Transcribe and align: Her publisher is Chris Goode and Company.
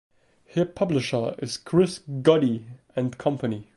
Her 0.55 0.65
publisher 0.65 1.35
is 1.37 1.57
Chris 1.57 1.99
Goode 1.99 2.63
and 2.95 3.15
Company. 3.19 3.67